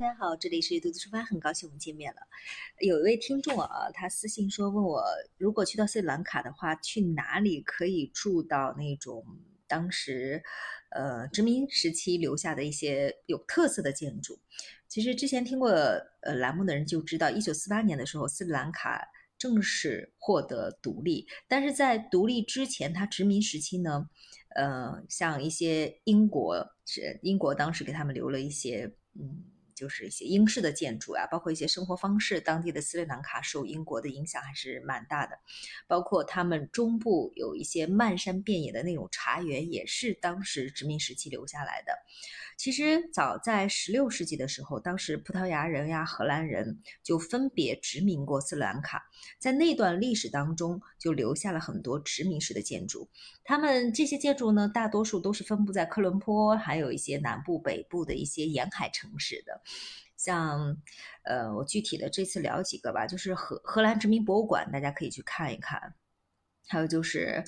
[0.00, 2.20] 大家好，这里是独自出发，很高兴我们见面了。
[2.78, 5.04] 有一位听众啊，他私信说问我，
[5.36, 9.22] 如果去到斯里兰卡的话，去哪里可以住到那种
[9.68, 10.42] 当时
[10.96, 14.38] 呃殖民时期留下的一些有特色的建筑？
[14.88, 19.06] 其实之前听过呃栏目的人就知道，一九四八年的时候，斯里兰卡
[19.36, 24.08] 正式获得独立，但是在独立之前，它殖民时期呢，
[24.56, 29.44] 呃，像一些英国是英国当时给他们留了一些嗯。
[29.80, 35.38] 就是一些英式的建筑啊，包括一些生活方式，当地的斯里兰卡受英国的影响还是蛮大的。
[35.88, 41.94] 包括他们中部有一些漫山遍野的那种茶园，也是当时殖民时期留下来的。
[42.58, 49.02] 其实早在十六世纪的时候，当时葡萄牙人呀、荷兰人就分别殖民过斯里兰卡，
[49.38, 53.08] 在那段历史当中就留下了很多殖民式的建筑。
[53.44, 59.62] 他们这些建筑呢，大多数都是分布在科伦坡，还有一些南部、北部的一些沿海城市的。
[60.16, 60.76] 像，
[61.24, 65.94] 呃，我具体的这次聊几个吧，就是荷荷兰殖民博物馆，大家可以去看一看。
[66.68, 67.42] 还有就是，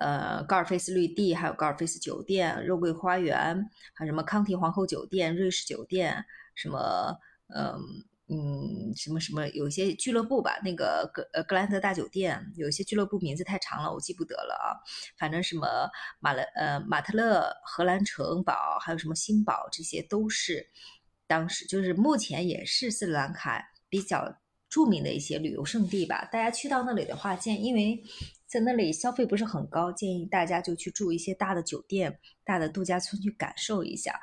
[0.00, 6.22] 呃，高尔菲斯绿地，还有高尔菲斯酒店、肉桂花园，还有什么康提皇后酒店、瑞士酒店，
[6.54, 7.16] 什么，
[7.54, 7.80] 嗯
[8.28, 14.76] 嗯，什么什么，有一些俱乐部吧，那个格呃格兰德大酒店，有一些俱乐部名字太长了，我记不得了啊。
[15.16, 15.88] 反正什么
[16.20, 20.68] 马勒呃马特勒荷兰城堡，还有什么新堡，这些都是
[21.26, 24.38] 当时就是目前也是斯里兰卡比较
[24.68, 26.28] 著名的一些旅游胜地吧。
[26.30, 28.02] 大家去到那里的话，建因为。
[28.48, 34.20] 在那里消费不是很高，建议大家就去住一些大的酒店、大的度假村去感受一下。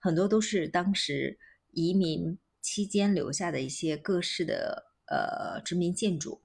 [0.00, 1.38] 很多都是当时
[1.70, 6.42] 移民期间留下的一些各式的呃殖民建筑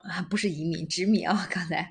[0.00, 1.48] 啊，不是移民殖民啊。
[1.50, 1.88] 刚才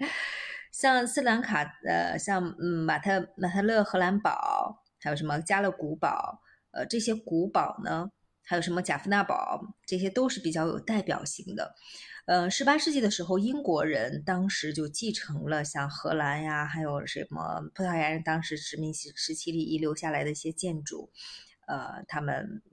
[0.72, 6.40] 像斯兰卡呃，像马特马特勒荷兰堡，还有什么加勒古堡，
[6.72, 8.10] 呃这些古堡呢，
[8.44, 11.76] 还有什么贾夫纳堡，这些都是比较有代表性的。
[12.26, 21.10] 呃，十八世纪的时候，英国人当时就继承了像荷兰呀，还有什么葡萄牙人当时殖民时时期里遗留下来的一些建筑，
[21.70, 22.64] 呃，他们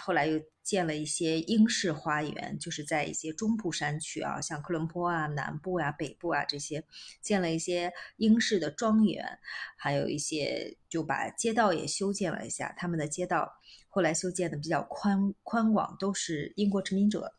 [0.00, 6.82] 后来又建了一些英式花园，就是在一些中部山区啊，像科伦坡啊、南部啊、北部啊这些，
[7.20, 9.38] 建了一些英式的庄园，
[9.76, 13.52] 还有一些就把街道也修建了一下，他们的街道
[13.88, 17.34] 后来修建的比较宽宽广，都是英国殖民者。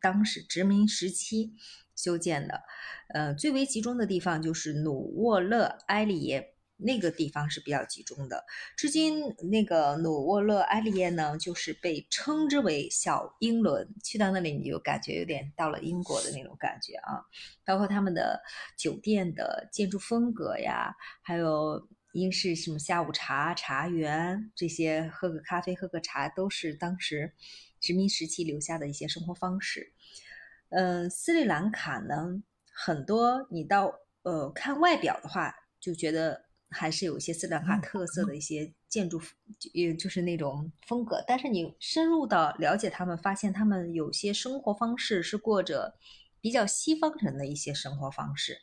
[0.00, 1.54] 当时殖民时期
[1.96, 2.62] 修建的，
[3.08, 6.51] 呃，最为集中的地方就是努沃勒埃利耶，
[6.84, 8.44] 那个地方是比较集中的。
[8.76, 13.88] 至今，那个努沃勒埃利耶呢，就是被称之为小英伦。
[14.04, 17.24] 去到那里，你就感觉有点到了英国的那种感觉啊。
[17.64, 18.40] 包括他们的
[18.76, 27.34] 酒店的建筑风格呀，还有英式什么下午茶茶园这些，喝个咖啡，喝个茶，都是当时。
[27.80, 29.92] 殖民时期留下的一些生活方式，
[30.68, 32.40] 嗯，斯里兰卡呢，
[32.72, 33.92] 很多你到
[34.22, 39.20] 呃看外表的话，就觉得还是有一些斯里兰卡特色的一些建筑，
[39.72, 41.22] 也就是那种风格。
[41.26, 45.94] 但是你深入到了解他们，发现他们有些生活方式是过着
[46.40, 48.58] 比较西方人的一些生活方式。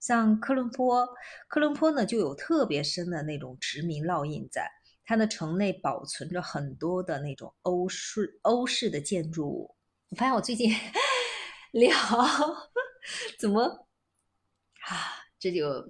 [0.00, 1.08] 像科伦坡，
[1.48, 4.68] 科伦坡呢就有特别深的那种殖民烙印在。
[5.04, 9.74] 它的城内保存着很多的那种欧式欧式的建筑物。
[10.10, 10.72] 我发现我最近
[11.72, 11.90] 聊
[13.38, 13.62] 怎么
[14.86, 14.96] 啊，
[15.38, 15.84] 这就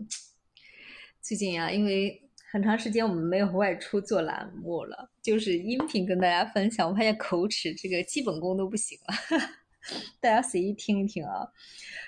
[1.22, 6.91] 最近啊，因为很长时间我们没有外出做栏目了，就是音频跟大家分享。
[6.91, 9.38] 我发现口齿这个基本功都不行了，
[10.21, 11.47] 大家随意听一听啊。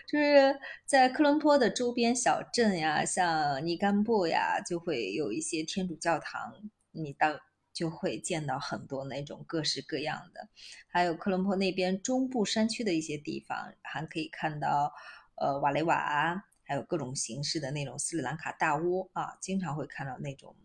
[0.09, 6.53] 就是在科伦坡的周边小镇呀，像尼甘布呀，就会有一些天主教堂。
[6.91, 7.39] 你到
[7.73, 10.49] 就会见到很多那种各式各样的，
[10.89, 14.93] 还有科伦坡那边中部山区的一些地方，还可以看到，
[15.37, 20.57] 呃，瓦雷瓦，还有各种形式的那种斯里兰卡大屋啊，经常会看到那种，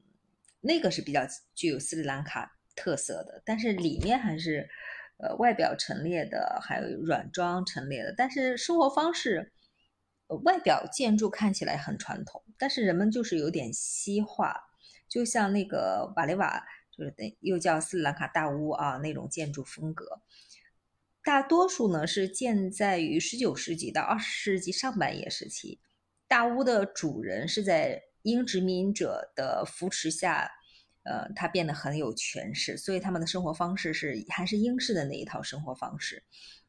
[0.62, 1.22] 那个是比较
[1.54, 4.70] 具有斯里兰卡特色的，但是里面还是，
[5.18, 9.52] 呃，外表陈列的，还有软装陈列的，但是生活方式，
[10.44, 14.66] 外表建筑看起来很传统，但是人们就是有点西化。
[15.10, 20.22] 就像那个瓦雷瓦，就是又叫斯里兰卡大屋啊，那种建筑风格，
[21.24, 25.80] 大多数呢是建在于十九世纪到二十世纪上半叶时期。
[26.30, 30.50] 大屋的主人是在英殖民者的扶持下，
[31.04, 36.24] 呃，他变得很有权势，所以他们的生活方式是还是英式的那一套生活方式。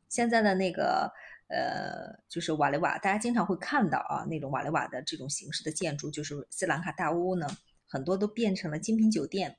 [0.08, 1.12] 现在的那个
[1.48, 7.46] 呃，就是瓦雷瓦，大家经常会看到啊，那种瓦雷瓦的这种形式的建筑，就是斯兰卡大屋呢。
[7.90, 9.58] 很多都变成了精品酒店，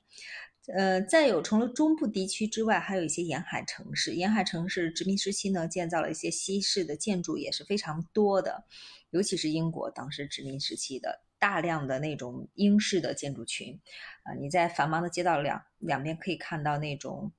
[0.74, 4.14] 呃，再有除了中部地区之外，还有一些沿海城市。
[4.14, 8.64] 沿海城市殖民时期呢，建造了一些西式的建筑，也是非常多的。
[9.10, 13.78] 尤其是英国当时殖民时期的大量的那种英式的建筑群，
[14.22, 17.32] 啊，你在繁忙的街道两两边可以看到那种，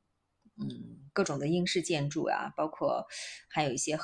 [0.61, 3.07] 嗯，各种的英式建筑啊，包括
[3.49, 3.97] 还有一些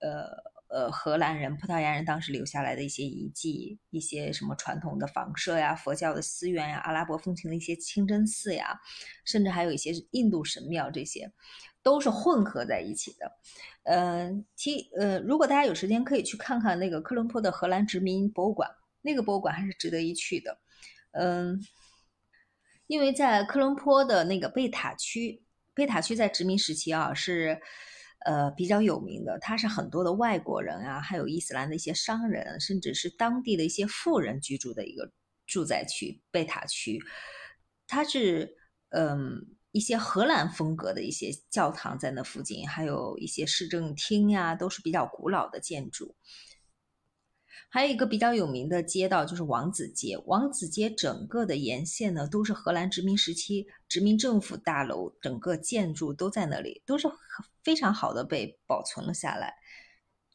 [0.00, 0.51] 呃。
[0.72, 8.80] 呃，荷兰人、葡萄牙人当时留下来的一些遗迹，一些什么传统的房舍呀、佛教的寺院呀、阿拉伯风情的一些清真寺呀，
[9.22, 11.30] 甚至还有一些印度神庙，这些
[11.82, 13.30] 都是混合在一起的。
[13.82, 18.70] 嗯，其呃，如果大家有时间，可以去看看那个科伦坡的荷兰殖民博物馆，
[19.02, 20.58] 那个博物馆还是值得一去的。
[21.10, 21.60] 嗯，
[22.86, 25.42] 因为在科伦坡的那个贝塔区，
[25.74, 27.60] 贝塔区在殖民时期啊是。
[28.24, 35.10] 呃，比较有名的，它是很多的外国人啊，还有伊斯兰的一些商人，甚至是当地的一些富人居住的一个
[35.46, 37.00] 住宅区——贝塔区。
[37.86, 38.56] 它是
[38.90, 46.14] 嗯，一些荷兰风格的一些教堂在那附近，还有一些市政厅呀，都是比较古老的建筑。
[47.68, 57.08] 还有一个比较有名的街道就是王子街，王子街整个的沿线呢都是荷兰殖民时期殖民政府大楼，整个建筑都在那里，都是
[57.62, 59.54] 非常好的被保存了下来。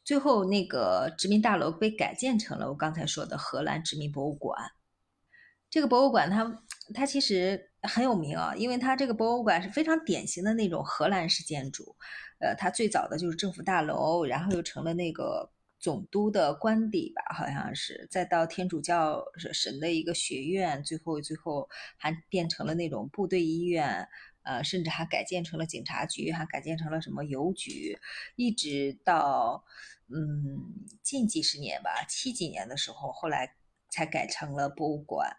[0.04, 4.58] 最后那个殖民大楼被改建成了我刚才说的荷兰殖民博物馆。
[5.70, 6.62] 这个博物馆它
[6.94, 11.94] 它其实很有名啊，因为它这个博物馆是非常典型的那种荷兰式建筑。
[12.40, 15.50] 呃，它最早的就是政府大楼，然后又成了那个。
[15.80, 24.08] 总督的官邸吧，好像是，再到天主教神的一个学院，最后最后还变成了那种部队医院，
[24.42, 27.96] 呃，甚至还改建成了警察局，还改建成了什么邮局，
[28.34, 29.64] 一直到
[30.08, 33.54] 嗯近几十年吧，七几年的时候，后来
[33.88, 35.30] 才改成了博物馆。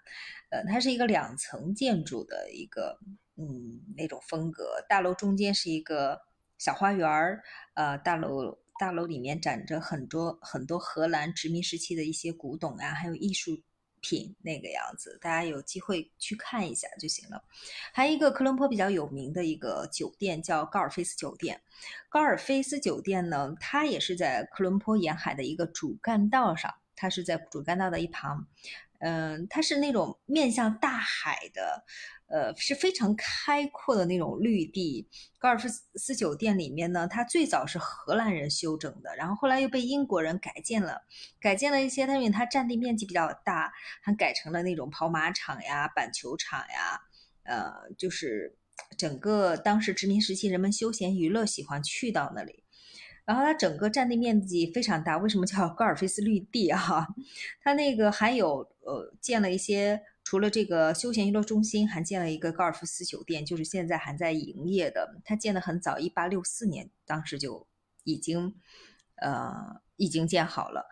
[0.51, 2.97] 呃，它是一个两层建筑的一个
[3.35, 6.21] 嗯那种风格，大楼中间是一个
[6.57, 7.43] 小花园儿，
[7.73, 8.57] 呃，大楼。
[8.79, 13.61] 大楼里面展着很多很多荷兰殖民时期的一些古董啊，还有艺术
[13.99, 17.43] 品那个样子，大家有机会去看一下就行了。
[17.91, 21.61] 还有一个科伦坡比较有名的一个酒店叫高尔菲斯酒店，
[22.07, 28.47] 高尔菲斯酒店呢，它也是在科伦坡沿海的一个主干道上，它是在主干道的一旁，
[28.99, 31.83] 嗯，它是那种面向大海的。
[32.29, 35.07] 呃，是非常开阔的那种绿地。
[35.39, 41.01] 高尔夫斯酒店里面呢，它最早是荷兰人修整的，然后后来又被英国人改建了，
[41.39, 42.05] 改建了一些。
[42.05, 43.73] 它因为它占地面积比较大，
[44.03, 47.01] 还改成了那种跑马场呀、板球场呀，
[47.43, 48.55] 呃，就是
[48.95, 52.63] 整个当时殖民时期人们休闲娱乐喜欢去到那里。
[53.25, 57.07] 然后它整个占地面积非常大，为什么叫高尔菲斯绿地啊？
[57.63, 59.99] 它那个还有呃建了一些。
[60.29, 65.19] 除了这个休闲娱乐中心，还建了一个高尔夫斯酒店，就是现在还在营业的。
[65.25, 67.67] 它建的很早，一八六四年，当时就
[68.03, 68.53] 已经，
[69.15, 70.85] 呃，已经建好了。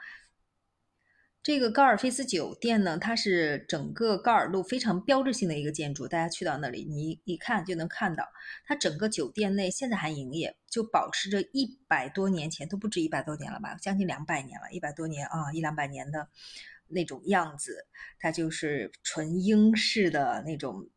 [1.44, 6.08] 这个高尔菲斯酒店呢，它是整个高尔路非常标志性的一个建筑。
[6.08, 8.28] 大家去到那里，你一看就能看到，
[8.66, 16.28] 它整个酒店内现在还营业，就保持着一百多年前，都不止一百多年了吧，将近两百年了，一百多年啊，一两百年的。
[16.90, 17.86] 那种样子，
[18.20, 20.90] 它就是纯英式的那种，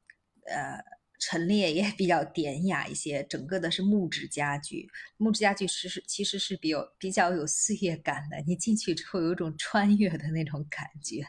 [0.46, 0.78] 呃，
[1.18, 3.22] 陈列也比较典雅一些。
[3.24, 8.36] 整个的是木质家具，木质家具其实其实是比较比较有岁月感的。
[8.46, 11.22] 你进去之后有一种穿越的那种感觉。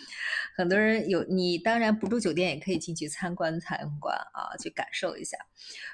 [0.56, 5.36] 很多人有，你当然不住酒店也可以进去参观参观啊，去感受一下。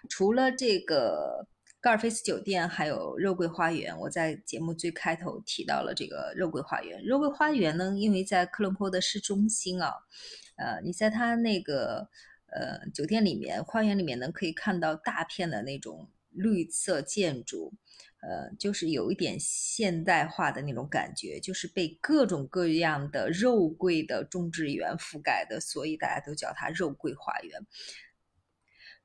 [0.08, 1.48] 除了这个。
[1.80, 7.00] 高尔菲斯酒店还有肉桂花园，我在节目最开头提到了这个肉桂花园。
[7.04, 9.92] 肉桂花园呢，因为在科伦坡的市中心啊，
[10.56, 12.08] 呃，你在它那个
[12.46, 17.72] 呃酒店里面、花园里面呢，可以看到大片的那种绿色建筑，
[18.22, 27.64] 呃，就是有一点现代化的那种感觉，就是被各种各样的肉桂的种植园覆盖的，所以大家都叫它肉桂花园。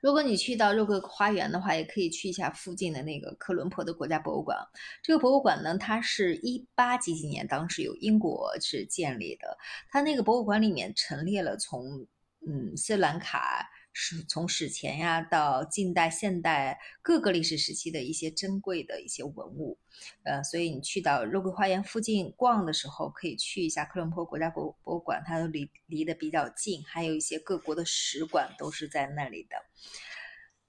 [0.03, 4.57] 如果你去到肉桂花园的话，也可以去一下附近的那个科伦坡的国家博物馆。
[5.01, 9.57] 这个博物馆呢，它是一八几几年，当时由英国是建立的。
[9.89, 12.05] 它那个博物馆里面陈列了从
[12.45, 19.77] 嗯斯里兰卡是从史前呀到近代、现代各个历史时期的一些珍贵的一些文物。
[20.23, 29.55] 呃，所以你去到肉桂花园附近逛的时候，可以去一下科伦坡国家博博物馆，它都离离得比较近，还有一些各国的使馆都是在那里的。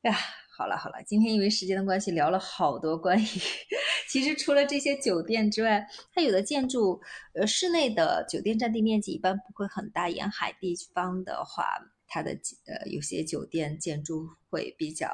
[0.03, 0.19] 哎呀，
[0.55, 3.25] 好了好了，今天因为时间的关系，聊了好多关于，
[4.07, 7.01] 其实除了这些酒店之外，它有的建筑，
[7.33, 11.94] 呃，室内的酒店占地面积一般不会很大，沿海地方的话。
[12.15, 12.31] 它的
[12.67, 15.11] 呃有些酒店建筑会比较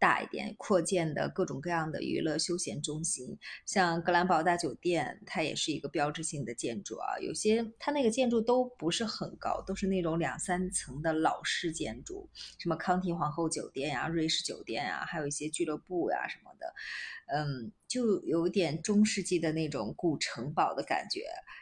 [0.00, 7.16] 大一点，扩建的各种各样的娱乐休闲中心，像格兰堡大酒店，它也是一个标志性的建筑啊。
[7.20, 16.74] 有些它那个建筑都不是很高，都是那种两三层的老式建筑，什么康廷皇后酒店呀、瑞士酒店呀，还有一些俱乐部呀什么的，
[17.28, 21.20] 嗯，就有点中世纪的那种古城堡的感觉。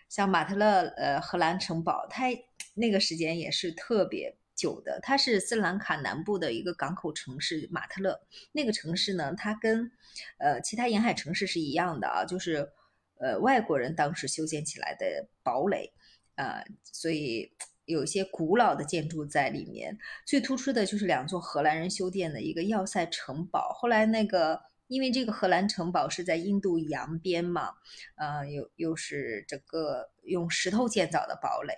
[0.08, 2.28] 像马特勒呃荷兰城堡，它
[2.74, 4.34] 那个时间也是特别。
[4.62, 8.20] 久的，它是斯兰卡南部的一个港口城市马特勒。
[8.52, 9.90] 那个城市呢，它跟
[10.38, 12.70] 呃其他沿海城市是一样的啊，就是
[13.18, 15.92] 呃外国人当时修建起来的堡垒
[16.36, 17.52] 啊，所以
[17.86, 19.98] 有一些古老的建筑在里面。
[20.24, 23.72] 最突出的就是两座荷兰人修建的一个要塞城堡。
[23.74, 27.70] 后来那个因为这个荷兰城堡是在印度洋边嘛，
[28.14, 31.74] 呃又又是整个用石头建造的堡垒。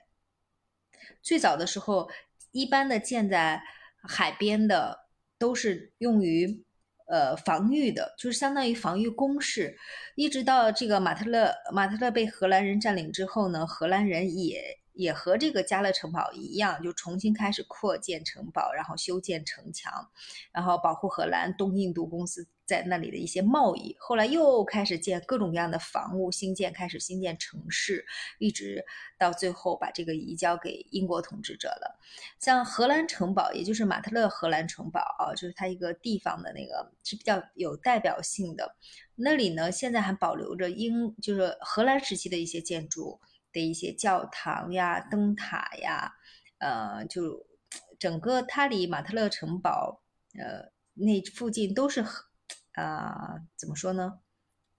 [1.23, 2.11] 最早的时候。
[2.55, 3.61] 一般的建在
[4.09, 4.97] 海边的
[5.39, 6.65] 都是用于
[7.09, 9.77] 呃防御的，就是相当于防御工事。
[10.15, 20.11] 一直到这个马特勒，马特勒被荷兰人占领之后呢，荷兰人也也和这个加勒城堡一样，就重新开始扩建城堡，然后修建城墙，
[20.51, 22.49] 然后保护荷兰东印度公司。
[22.67, 28.07] 在那里的一些贸易，后来又开始建各种各样的房屋，新建开始新建城市，
[28.39, 28.83] 一直
[29.19, 32.01] 到最后把这个移交给英国统治者了。
[32.39, 38.75] 像荷兰城堡，也就是马特勒荷兰城堡啊，就是它一个地方的那个是比较有代表性的。
[39.15, 43.21] 那里呢，现在还保留着英就是荷兰时期的一些建筑
[43.55, 46.13] 的一些教堂呀、灯塔呀，
[46.59, 47.47] 呃，就
[47.99, 50.03] 整个它离马特勒城堡
[50.39, 52.23] 呃那附近都是很。
[52.77, 54.19] 啊，怎么说呢？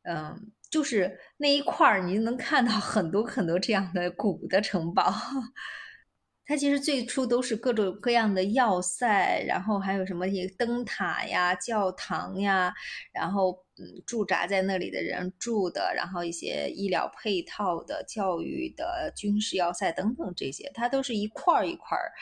[0.04, 5.14] 嗯，就是那一块儿，你能看到很多很多这样的古的城堡。
[6.46, 12.74] 它其实最初都是各种各样的要塞，然后还有什么一些灯塔呀、教堂呀，
[13.12, 22.14] 然后嗯驻扎在那里的人住的，然后一些医疗配套的、教育的、军事要塞等等这些，它都是一块儿一块儿，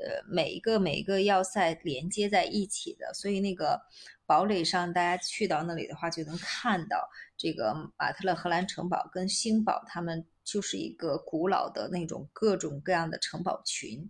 [0.00, 3.80] 呃，每一个每一个要塞连接在一起的，所以那个。
[4.28, 14.08] 堡垒上，大家去到那里的话，就能看到这个马特勒荷兰城堡跟星堡，他们就是一个古老的那种各种各样的城堡群。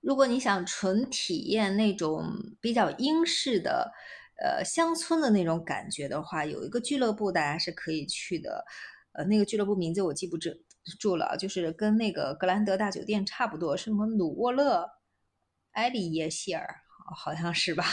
[0.00, 2.24] 如果你想纯体验那种
[2.60, 3.92] 比较英式的，
[4.42, 8.64] 呃，乡村的那种感觉的话，有一个俱乐部大家是可以去的。
[9.12, 10.50] 呃，那个俱乐部名字我记不住
[10.98, 14.88] 住了，就是跟那个格兰德大酒店差不多，什么努沃勒
[15.72, 16.66] 埃里耶希尔。
[17.12, 17.84] 好像是吧，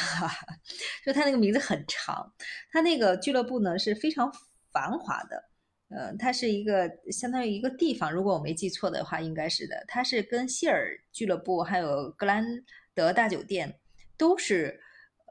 [1.04, 2.32] 就他那个名字很长。
[2.72, 4.32] 他那个俱乐部呢是非常
[4.72, 5.44] 繁华的，
[5.90, 8.12] 呃，它是一个相当于一个地方。
[8.12, 9.86] 如果我没记错的话，应该是的。
[9.88, 12.46] 它是跟希尔俱乐部还有格兰
[12.94, 13.80] 德大酒店
[14.18, 14.82] 都是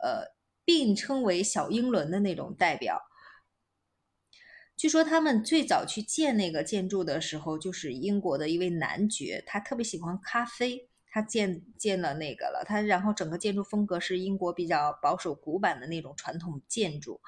[0.03, 0.35] 呃
[0.65, 3.03] 并称为小英伦的那种代表。
[4.77, 10.89] 据说他们最早去建那个建筑的时候，就是英国的一位男爵，他特别喜欢咖啡。
[11.09, 17.19] 他建建了那个了，他然后整个建筑风格是英国比较保守古板的那种传统建筑，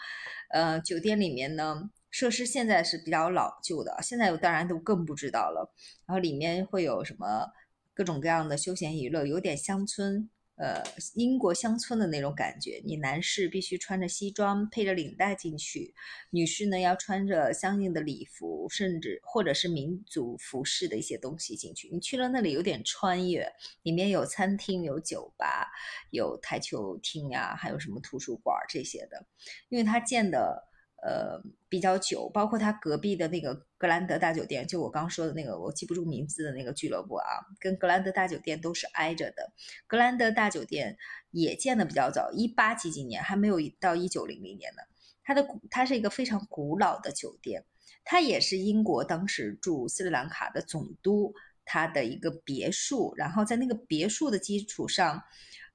[0.50, 5.72] 呃，酒店里面呢设施现在是比较老旧的，现在我当然都更不知道了。
[6.04, 7.46] 然后里面会有什么
[7.94, 10.28] 各种各样的休闲娱乐，有点乡村。
[10.56, 10.82] 呃，
[11.14, 15.94] 英国乡村的那种感觉，你男士必须穿着西装，配着领带进去；
[16.30, 21.88] 女士呢，要穿着相应的礼服，甚至或者是民族服饰的一些东西进去。
[21.92, 23.48] 你去了那里有点穿越，
[23.84, 25.68] 里面有餐厅、有酒吧、
[26.10, 29.25] 有台球厅呀，还有什么图书馆这些的，
[29.68, 30.66] 因为它建的。
[31.00, 37.25] 呃，比较久，包括他隔壁的那个格兰德大酒店，就我刚说的那个，我记不住名字的那个俱乐部啊，
[37.61, 39.52] 跟格兰德大酒店都是挨着的。
[39.87, 40.99] 格兰德大酒店
[41.31, 44.83] 也建的比较早，一八几几年，还没有到一九零零年呢。
[45.23, 47.64] 它的它是一个非常古老的酒店，
[48.05, 51.33] 它也是英国当时驻斯里兰卡的总督
[51.64, 55.23] 他的一个别墅，然后在那个别墅的基础上。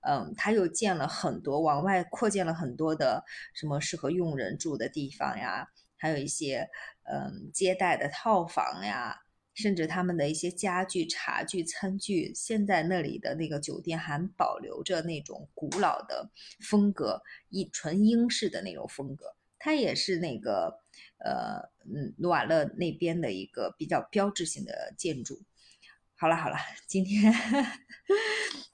[0.06, 6.70] 嗯，他又建了很多，往外扩建了很多的什么适合佣人住的地方呀，还有一些
[7.04, 9.22] 嗯接待的套房呀，
[9.54, 16.30] 甚至他们的一些家具、茶具、餐具，现在那里的那个酒店还保留着那种古老的
[16.60, 19.36] 风格，一纯英式的那种风格。
[19.58, 20.82] 它也是那个
[21.20, 25.42] 呃嗯努瓦勒那边的一个比较标志性的建筑。
[26.24, 26.56] 好了好了，
[26.88, 27.34] 今天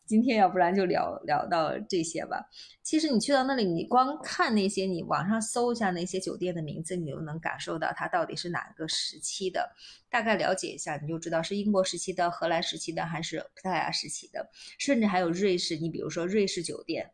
[0.05, 2.47] 今天要不然就聊聊到这些吧。
[2.83, 9.67] 其实你去到那里，你光看那些，你网上搜一下那些酒店的名字，你就能感受到它到底是哪个时期的。
[10.11, 15.75] 大概了解一下，你就知道是英国时期的、荷兰时期的还是葡萄牙时期的，甚至还有瑞士。
[15.75, 17.09] 你比如说瑞士酒店，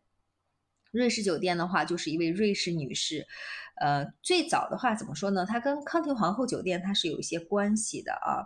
[0.92, 3.26] 瑞士酒店的话，就是一位瑞士女士。
[3.78, 5.46] 呃，最早的话怎么说呢？
[5.46, 8.44] 它跟康廷皇后酒店它是有一些关系的啊。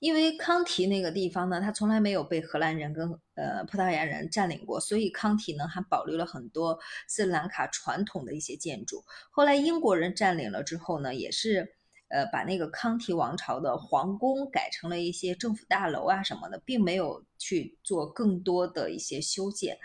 [0.00, 6.78] 因为康提那个地方呢，它从来没有被荷兰人跟呃葡萄牙人占领过，所以康提呢还保留了很多
[7.08, 9.04] 斯里兰卡传统的一些建筑。
[9.30, 11.74] 后来英国人占领了之后呢，也是
[12.08, 19.78] 呃把那个康提王朝的皇宫改成了一些政府大楼啊什么的，并没有去做更多的一些修建。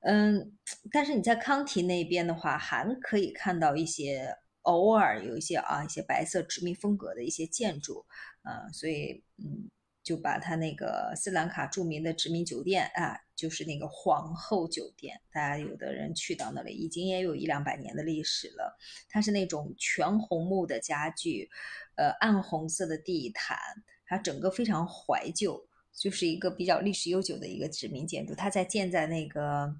[0.00, 0.52] 嗯，
[0.90, 8.06] 但是你在康提那边的话，还可以看到一些偶尔有一些啊一些白色殖民风格的一些建筑。
[8.44, 9.68] 啊，所以嗯，
[10.04, 18.78] 就把它那个斯兰卡著名的殖民酒店啊，就是那个皇后酒店，大家有的人去到那里，已经也有一两百年的历史了。
[19.08, 21.50] 它是那种全红木的家具，
[21.96, 23.58] 呃，暗红色的地毯，
[24.06, 28.34] 它整个非常怀旧，就是一个比较历史悠久的一个殖民建筑。
[28.34, 29.74] 它在建在那个。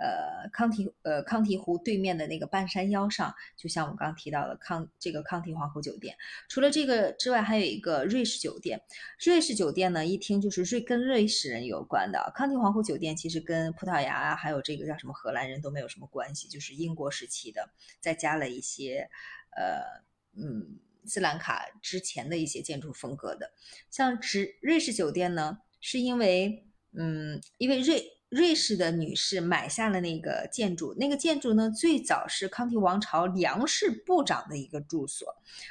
[0.00, 6.16] 呃，康提呃康提湖对面的那个半山腰上，就像我刚提到的康这个康提皇后酒店。
[6.48, 8.80] 除了这个之外，还有一个瑞士酒店。
[9.22, 12.32] 瑞士酒店呢，一听就是瑞跟瑞士人有关的。
[12.34, 17.68] 康提皇后酒店其实跟葡萄牙啊，还有这个叫什么荷兰人都没有什么关系，就是英国时期的，
[18.00, 19.10] 再加了一些
[19.54, 20.00] 呃
[20.34, 23.52] 嗯斯兰卡之前的一些建筑风格的。
[23.90, 26.64] 像直瑞士酒店呢，是因为
[26.94, 28.02] 嗯因为瑞。
[28.30, 35.26] 瑞士的女士买下了那个建筑，那个建筑呢，最早是康提王朝粮食部长的一个住所，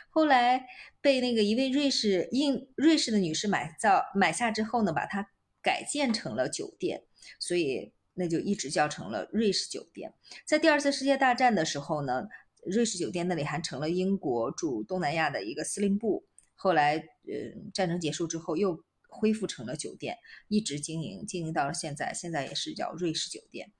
[0.09, 0.67] 后来
[0.99, 5.25] 被那个一位瑞士英瑞士的女士买造买下之后呢，把它
[5.61, 7.03] 改建成了酒店，
[7.39, 10.13] 所以那就一直叫成了瑞士酒店。
[10.45, 12.27] 在第二次世界大战的时候呢，
[12.65, 16.25] 瑞士酒店那里还成了英国驻东南亚的一个司令部，
[16.55, 18.83] 后来呃战争结束之后又。
[19.09, 23.71] 恢复成了酒店，一直经营，经营到了现在，现在也是叫瑞士酒店。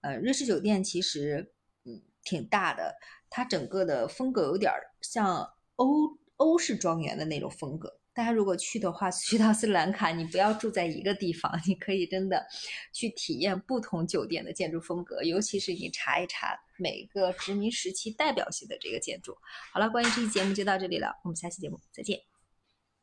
[0.00, 1.52] 呃，瑞士酒店其实
[1.84, 2.96] 嗯挺大的，
[3.28, 7.98] 它整个的风格有点像欧欧式庄园的那种风格。
[8.14, 12.46] 大家如果去的话， 去到斯里兰卡，你不要住在一个地方，你可以真的
[12.92, 19.36] 去体验不同酒店的建筑风格，尤其是你查一查每个殖民时期代表性的这个建筑。
[19.72, 22.35] 好了，关于这期节目就到这里了，我们下期节目再见。